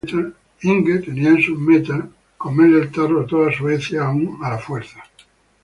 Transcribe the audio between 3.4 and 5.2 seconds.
Suecia aun a la fuerza.